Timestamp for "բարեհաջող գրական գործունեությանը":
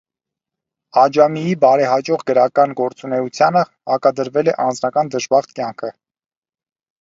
1.65-3.63